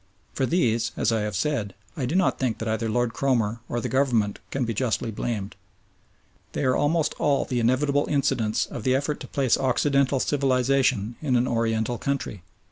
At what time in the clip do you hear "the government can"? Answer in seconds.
3.79-4.65